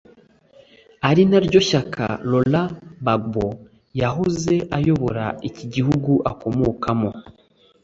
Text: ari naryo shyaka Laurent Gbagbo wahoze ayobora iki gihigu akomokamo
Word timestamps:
ari 1.09 1.21
naryo 1.29 1.59
shyaka 1.69 2.05
Laurent 2.29 2.69
Gbagbo 3.03 3.45
wahoze 3.99 4.55
ayobora 4.77 5.25
iki 5.47 5.65
gihigu 5.73 6.15
akomokamo 6.31 7.09